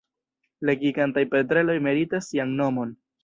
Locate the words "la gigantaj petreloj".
0.69-1.77